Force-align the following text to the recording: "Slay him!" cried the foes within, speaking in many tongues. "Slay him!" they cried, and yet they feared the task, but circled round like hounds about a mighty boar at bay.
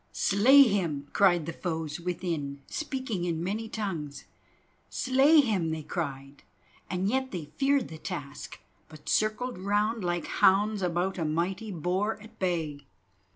"Slay 0.13 0.63
him!" 0.63 1.09
cried 1.13 1.45
the 1.45 1.53
foes 1.53 1.99
within, 1.99 2.63
speaking 2.65 3.23
in 3.25 3.43
many 3.43 3.69
tongues. 3.69 4.25
"Slay 4.89 5.41
him!" 5.41 5.69
they 5.69 5.83
cried, 5.83 6.41
and 6.89 7.07
yet 7.07 7.29
they 7.29 7.51
feared 7.57 7.89
the 7.89 7.99
task, 7.99 8.59
but 8.89 9.07
circled 9.07 9.59
round 9.59 10.03
like 10.03 10.25
hounds 10.25 10.81
about 10.81 11.19
a 11.19 11.23
mighty 11.23 11.69
boar 11.71 12.19
at 12.19 12.39
bay. 12.39 12.87